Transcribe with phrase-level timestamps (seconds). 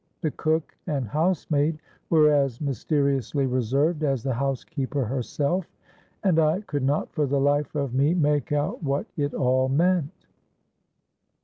[0.21, 1.77] The cook and housemaid
[2.09, 5.67] were as mysteriously reserved as the housekeeper herself;
[6.23, 10.25] and I could not for the life of me make out what it all meant.